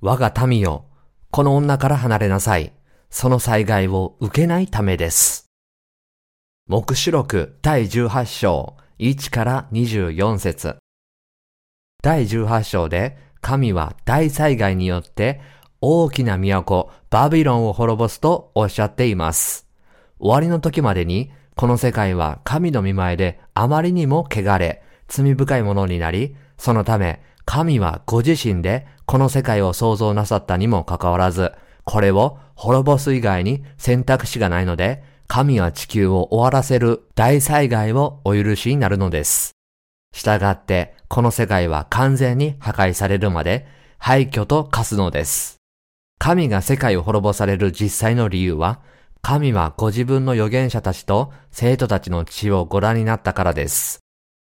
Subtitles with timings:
[0.00, 0.84] 我が民よ、
[1.32, 2.72] この女から離れなさい。
[3.10, 5.46] その災害を受けないためです。
[6.68, 10.76] 目視録第18章1から24節
[12.00, 15.40] 第18章で神は大災害によって
[15.80, 19.66] 大きな都バビロンを滅ぼすとおっしゃっています。
[20.20, 27.20] 終わりの時までにこの世界は神の見前であまりにも汚れ、罪深いものになり、そのため
[27.50, 31.52] 神はご自身でこの世界を創造なさったにもかかわらず、
[31.84, 39.52] これを滅ぼす以外に選択肢がないので、神は地球を終わらせる大災害をお許しになるのです。
[40.12, 45.56] したがって、この世界は完全に破壊されるまで廃墟と化すのです。
[46.18, 48.82] 神が世界を滅ぼされる実際の理由は、
[49.22, 54.00] 神はご自分の預言者たちと生徒たちの血をご覧になったからです。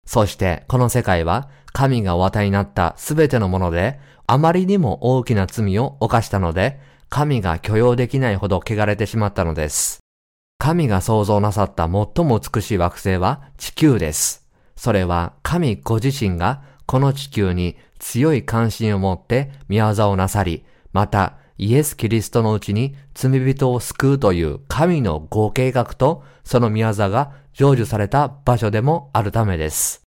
[0.06, 10.00] そしてこの世界は神がお与えになったすべてのもので、あまりにも大きな罪を犯したので、神が許容できないほど汚れてしまったのです。
[10.58, 14.48] 神が創造なさった最も美しい惑星は地球です。
[14.77, 30.02] それは神ご自身がこの地球に強い関心を持って見業をなさり、またイエス・キリストのうちに罪人を救うという神のご計画とその見業が成就された場所でもあるためです。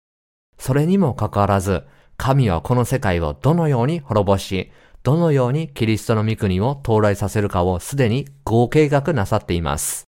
[0.57, 1.83] それにもかかわらず、
[2.15, 4.71] 神はこの世界をどのように滅ぼし、
[5.03, 10.05] どのようにキリストの御国を到来させるかをすでに合計学なさっています。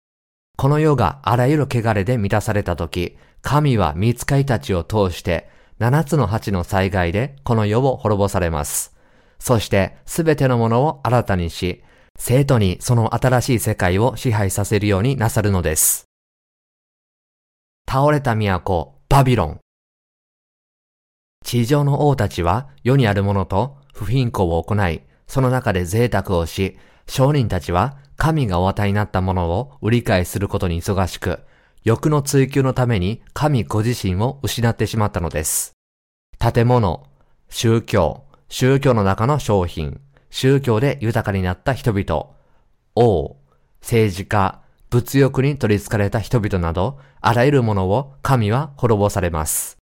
[0.59, 9.00] この世があらゆる汚れで満たされたとき、神は見つかいたちを通して、七つの八の災害でこの世を滅ぼされます。
[9.41, 11.83] そしてすべてのものを新たにし、
[12.15, 16.05] 生徒にその新しい世界を支配させるようになさるのです。
[17.89, 19.59] 倒れた都、バビロン。
[21.43, 31.39] 地上の王たちは世にあるものと不貧困を行い、その中で贅沢をし、商人たちは神がお与えになったものを売り買いすることに忙しく、
[31.83, 35.73] 欲の追求のために神ご自身を失ってしまったのです。
[36.37, 37.07] 建物、
[37.49, 42.31] 宗教、宗教の中の商品、宗教で豊かになった人々、
[42.95, 43.37] 王、
[43.79, 49.77] 政治家、物欲に取り憑かれた人々など、あらゆるものを神は滅ぼされます。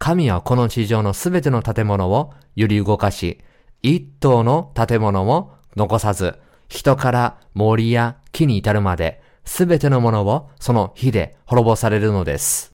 [0.00, 3.38] 神はこの地上のすべての建物を揺り動かし、
[3.80, 6.36] 一棟の建物も残さず、
[6.68, 12.69] 人から森や木に至るまで、すべてのものをその火で滅ぼされるのです。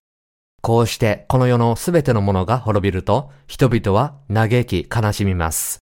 [0.67, 5.79] こうしてこの世のすべてのものが滅びると、人々は嘆き悲しみます。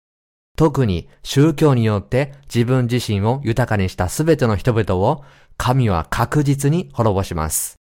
[0.57, 5.23] 特に宗教によって自分自身を豊かにしたすべての人々を
[5.57, 7.77] 神は確実に滅ぼします。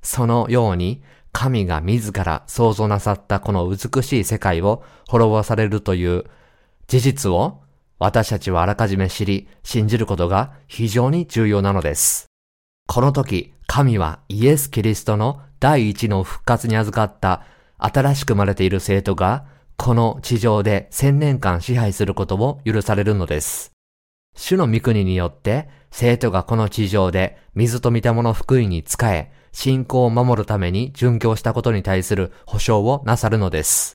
[0.00, 1.02] そのように
[1.32, 6.24] 神が自ら創造なさったこの美しい世界を滅ぼされるという
[6.86, 7.60] 事実を
[7.98, 12.28] 私たちはあらかじめ知り、信じることが非常に重要なのです。
[12.86, 17.44] この時、神はイエス・キリストの第一の復活に預かった
[17.78, 19.44] 新しく生まれている生徒が、
[19.76, 23.72] この地上で千年間支配することを許されるのです。
[24.34, 33.94] 主の御国によって、生徒がこの地上で水と見たもの福音に仕え、信仰を守るために殉教したことに対する保証をなさるのです。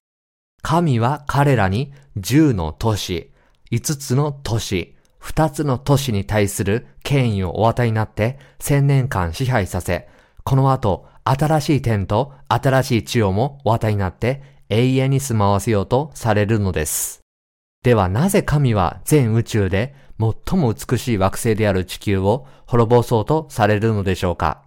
[0.62, 3.32] 神は彼らに10の都市、
[3.72, 10.08] 5つの都市、2つの都市に対する権威をお与えになって千年間支配させ、
[10.44, 17.22] この後新しい天と新しい地をもお与えになって永遠に住まわせようとされるのです。
[17.84, 24.62] ではなぜ神は全宇宙で最も美しい惑星である地球を滅ぼそうとされるのでしょうか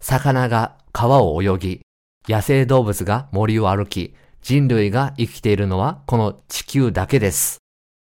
[0.00, 1.80] 魚が川を泳ぎ、
[2.28, 7.58] 野生動物が森を歩き、人類が生きているのはこの地球だけです。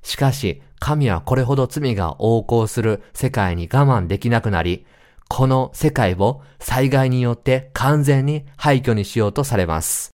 [0.03, 4.85] しかし、神はこれほど罪が横行する世界に我慢できなくなり、
[5.29, 10.11] この世界を災害によって完全に廃墟にしようとされます。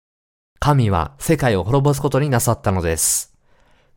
[0.59, 3.35] 神は世界を滅ぼすことになさったのです。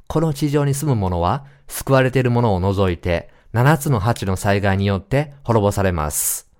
[0.07, 6.51] この地上に住む者は救われている者を除いて7つの8の災害によって滅ぼされます。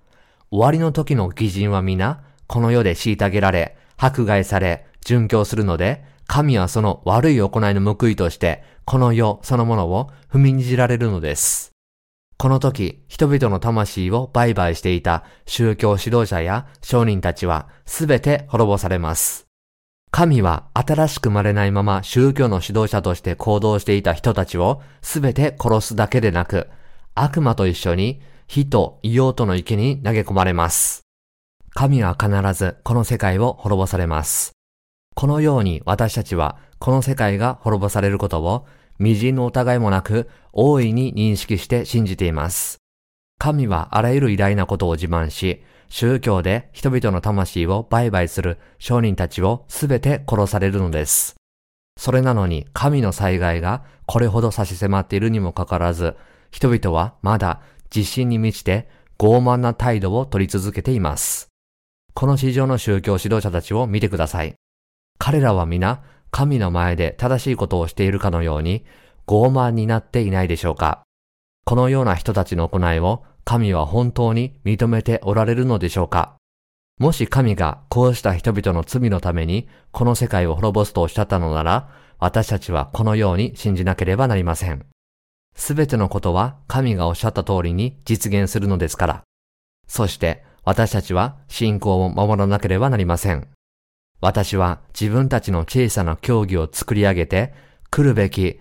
[0.50, 11.75] 終わりの時の義人は皆、この世で虐げられ、迫害され、殉教するので、神はその悪い行いの報いとして、この世そのものを踏みにじられるのです。
[12.38, 19.46] この時、人々の魂を売買していた宗教指導者や商人たちはすべて滅ぼされます。
[20.10, 26.68] 神は新しく生まれないまま宗教の指導者として行動していた人たちをすべて殺すだけでなく、
[27.14, 31.02] 悪魔と一緒に火と硫黄との池に投げ込まれます。
[31.70, 34.52] 神は必ずこの世界を滅ぼされます。
[35.14, 38.66] このように私たちはこの世界が滅ぼされることを
[38.98, 42.78] 微塵の疑いもなく、大いに認識して信じています。
[43.38, 51.36] 神はあらゆる偉大なことを自慢し、宗教で人々の魂を売買する商人たちをすべて殺されるのです。
[51.98, 56.16] それなのに神の災害がこれほど差し迫っているにもかかわらず、
[56.50, 57.60] 人々はまだ
[57.94, 58.88] 自信に満ちて
[59.18, 61.48] 傲慢な態度を取り続けています。
[62.14, 64.54] この市場の宗教指導者たちを見てください。
[65.18, 68.84] 彼らは皆神の前で正しいことをしているかのように
[69.26, 71.02] 傲慢になっていないでしょうか
[71.64, 76.36] このような人たちの行いを神は本当に認めておられるのでしょうか
[76.98, 84.86] もし神がこうした人々の罪のためにこの世界を滅ぼすとおっしゃったのなら、私たちはこのように信じなければなりません。
[85.54, 89.22] すべてのことは神がおっしゃった通りに実現するのですから。
[89.86, 93.46] そして私たちは信仰を守らなければなりません。
[94.20, 97.52] 私は自分たちの小さな競技を作り上げて、
[97.90, 98.58] 来るべき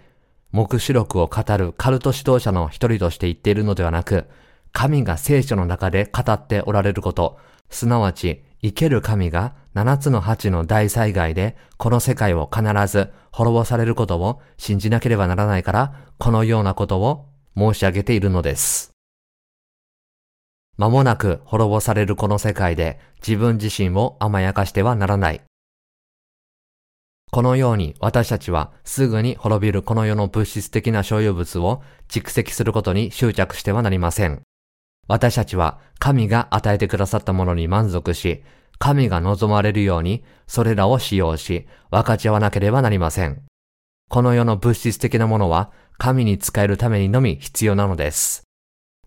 [0.52, 4.28] 目視録を語るカルト指導者の一人として言っているのではなく、
[4.72, 18.95] 神が聖書の中で語っておられること、すなわち生ける神が七つの八の大災害でこの世界を必ず滅ぼされることを信じなければならないから、このようなことを申し上げているのです。
[20.78, 25.42] 間もなく滅ぼされるこの世界で自分自身を甘やかしてはならない。
[27.32, 34.42] このように私たちはすぐに滅びるこの世の物質的な所有物を蓄積することに執着してはなりません。
[35.08, 38.44] 私たちは神が与えてくださったものに満足し、
[38.78, 43.44] 神が望まれるようにそれらを使用し、分かち合わなければなりません。
[44.10, 48.45] この世の物質的なものは神に使えるためにのみ必要なのです。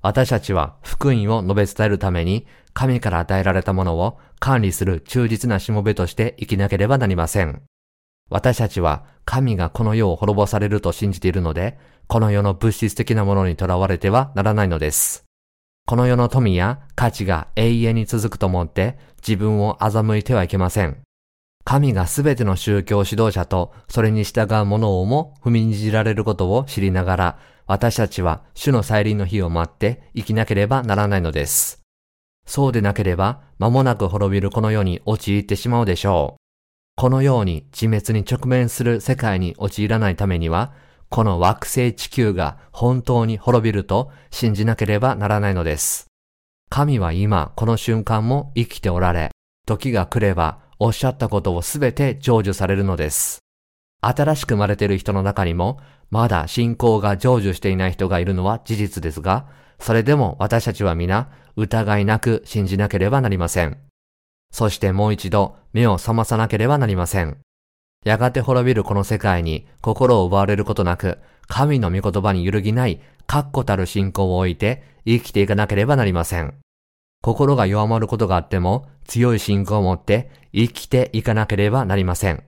[0.01, 7.63] 私たちは福音を述べ伝えるために神から与えられたものを管理する忠実なしもべとして生きなければなりません。
[8.31, 15.25] 私たちは神がこの世を滅ぼされると信じているので、この世の物質的なものにとらわれてはならないのです。
[15.87, 20.99] この世の富や価値が永遠に続くと思って自分を欺いてはいけません。
[21.69, 31.83] 神がすべての宗教指導者とそれに従う者をも踏みにじられることを知りながら、私たちは主の再臨の日を待って生きなければならないのです。
[32.47, 36.41] そうでなければ間もなく滅びるこの世に陥ってしまうでしょう。
[36.97, 40.73] このように自滅に直面する世界に陥らないためには、
[41.11, 46.07] この惑星地球が本当に滅びると信じなければならないのです。
[46.71, 49.33] 神は今この瞬間も生きておられ、
[49.67, 53.41] 時が来ればおっしゃったことをすべて成就されるのです。
[54.01, 55.81] 新しく生まれている人の中にも、
[56.11, 59.47] まだ信仰が成就していない人がいるのは事実ですが、
[59.81, 63.79] それでも私たちは皆疑いなく信じなければなりません。
[64.53, 67.39] そしてもう一度目を覚まさなければなりません。
[68.05, 76.55] やがて滅びるこの世界に心を奪われることなく、神の御言葉に揺るぎない確固たる信仰を置いて生きていかなければなりません。
[77.23, 82.45] 心が弱まることがあっても強い信仰を持って生きていかなければなりません。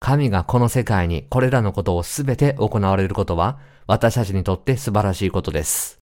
[0.00, 5.98] 神がこの世界にこれらのことをすべて行われることは私たちにとって素晴らしいことです。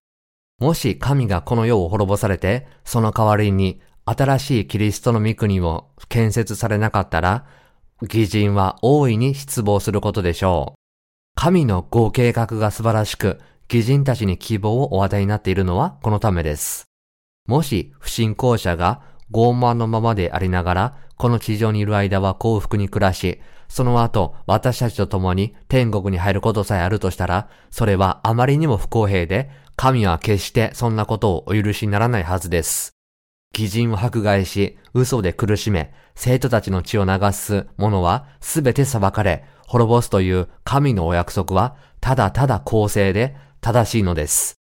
[0.59, 7.45] もし神がこの世を滅ぼされて、その代わりに新しいキリストの御国を建設されなかったら、
[8.01, 10.79] 義人は大いに失望することでしょう。
[11.35, 13.39] 神のご計画が素晴らしく、
[13.71, 16.90] 義人たちに希望をお与えになっているのはこのためです。
[17.51, 32.93] もし不信仰者が傲慢のままでありながら、この地上にいる間は幸福に暮らし、その後私たちと共に天国に入ることさえあるとしたら、それはあまりにも不公平で、神は決してそんなことをお許しにならないはずです。
[33.53, 44.60] 偽人を迫害し、嘘で苦しめ、生徒たちの血を流す者はすべて裁かれ、滅ぼすという神のお約束は、ただただ公正で正しいのです。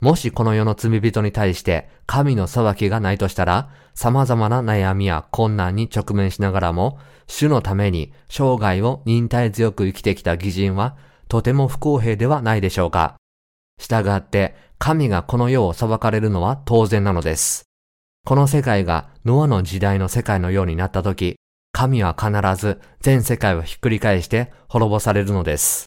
[0.00, 10.96] もしこの世の罪人に対して神の裁きがないとしたら、様々な悩みや困難に直面しながらも、主のために生涯を忍耐強く生きてきた義人は、
[11.28, 13.16] とても不公平ではないでしょうか。
[13.80, 17.64] 従って、神がこの世を裁かれるのは当然なのです。
[18.26, 21.36] この世界がノアの時代の世界のようになった時、
[21.72, 25.86] 神は必ず全世界をひっくり返して滅ぼされるのです。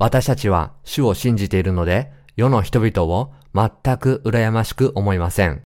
[0.00, 5.62] 私たちは主を信じているので、世の人々を全く羨ましく思いません。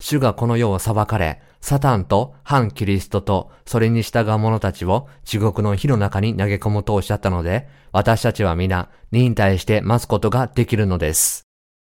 [0.00, 11.42] 主がこの世を裁かれ、サタンと反キリストとそれに従う者たちを地獄の火の中に投げ込むとおっしゃったので、私たちは皆忍耐して待つことができるのです。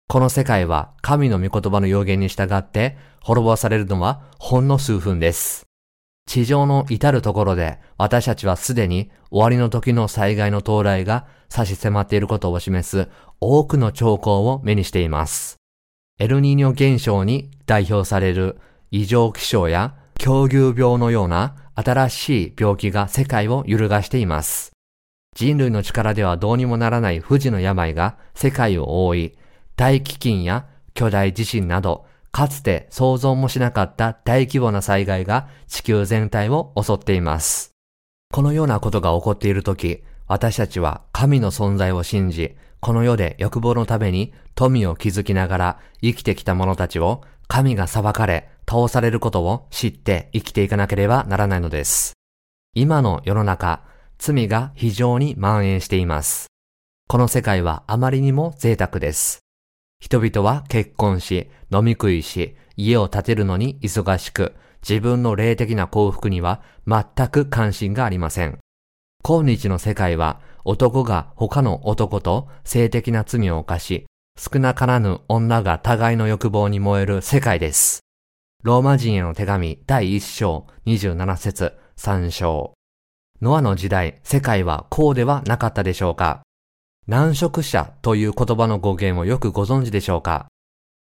[0.10, 5.66] この世界は神の御言葉の予言に従って滅ぼされるのはほんの数分です。
[6.26, 13.10] 地上の至るところで私たちはすでに終わりの時の災害の到来が差し迫っていることを示す
[13.40, 15.58] 多くの兆候を目にしています。
[16.20, 18.60] エルニーニョ現象に代表される
[18.92, 24.72] 異常気象や狂牛病のような新しい病気が世界を揺るがしています。
[25.36, 29.38] 人類の力ではどうにもならない不治の病が世界を覆い、
[29.76, 37.72] 大飢饉や巨大地震などかつて想像もしなかった大規模な災害が地球全体を襲っています。
[38.32, 52.12] このようなことが起こっているとき、私たちは神の存在を信じ、この世で欲望のために富を築きながら生きてきた者たちを神が裁かれ、倒されることを知って生きていかなければならないのです。
[52.76, 53.86] 今の世の中、
[54.18, 56.48] 罪が非常に蔓延しています。
[57.08, 59.40] この世界はあまりにも贅沢です。
[60.02, 68.60] 人々は結婚し、飲み食いし、家を建てるのに忙しく、自分の霊的な幸福には全く関心がありません。
[69.26, 74.06] 今日の世界は男が他の男と性的な罪を犯し、
[74.38, 78.00] 少なからぬ女が互いの欲望に燃える世界です。
[78.64, 82.74] ローマ人への手紙第1章27節3章。
[83.42, 86.44] ノアの時代、世界はこうではなかったでしょうか
[87.08, 90.48] 難色者という言葉の語源をよくご存知でしょうか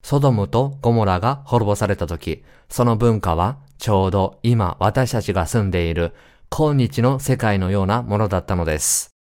[0.04, 6.14] ソドムとゴモラが滅ぼされた時、その文化はちょうど今私たちが住んでいる
[6.50, 9.15] 今日の世界のようなものだったのです。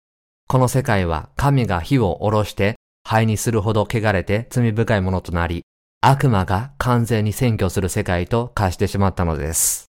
[0.52, 5.64] この世界は神が火を下ろして灰にするほど汚れて罪深いものとなり、
[6.02, 9.86] 悪魔が完全に占拠する世界と化してしまったのです。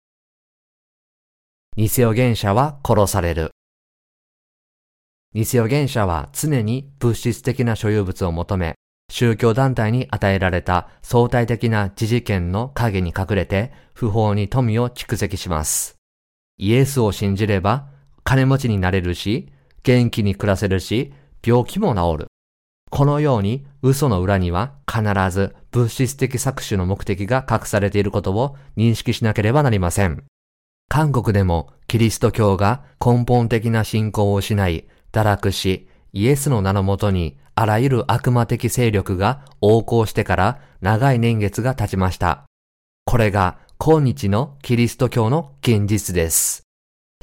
[1.76, 3.52] 偽予言者は殺される。
[5.36, 8.74] 偽予言者は常に物質的な所有物を求め、
[9.12, 15.98] 宗教団体に与えられた相対的な自治権の影に隠れて不法に富を蓄積します。
[16.58, 17.90] イエスを信じれば
[18.24, 19.54] 金持ちになれるし、
[19.88, 21.14] 元気に暮らせるし、
[21.46, 22.28] 病気も治る。
[22.92, 25.02] このように嘘の裏には必
[25.32, 30.26] ず物質的搾取の目的が隠されていることを認識しなければなりません。
[30.90, 42.44] 韓国でもキリスト教が根本的な信仰を失い、堕落し、イエスの名のもとにあらゆる悪魔的勢力が横行してから長い年月が経ちました。
[43.06, 46.64] これが今日のキリスト教の現実です。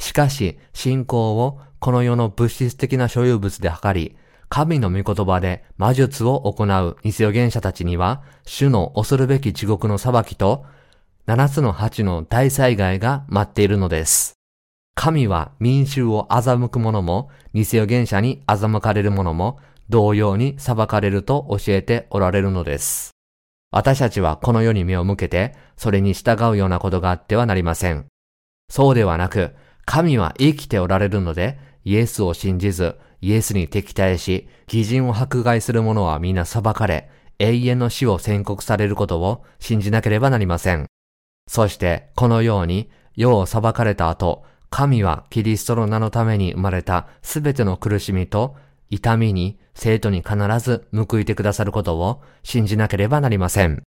[0.00, 4.16] しかし、信仰をこの世の物質的な所有物で測り、
[4.48, 10.64] 神の御言葉で魔術を行う偽予言者たちには、主の恐るべき地獄の裁きと、
[11.26, 14.32] 七つの八の大災害が待っているのです。
[14.94, 19.58] 神は民衆を欺く者も、偽予言者に欺かれる者も、
[19.90, 23.10] 同様に裁かれると教えておられるのです。
[23.70, 28.06] 私たちはこの世に目を向けて、それに従うようなことがあってはなりません。
[28.70, 40.86] そうではなく、神は生きておられるので、イエスを信じず、イエスに敵対し、偽人を迫害する者は皆裁かれ、永遠の死を宣告されることを信じなければなりません。
[41.48, 48.56] そして、このように、世を裁かれた後、神はキリストの名のために生まれたすべての苦しみと
[48.90, 53.84] 痛みに生徒に必ず報いてくださることを信じなければなりません。